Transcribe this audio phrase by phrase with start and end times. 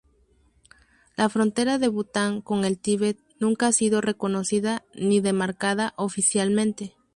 [1.15, 6.95] La frontera de Bután con el Tíbet nunca ha sido reconocida ni demarcada oficialmente.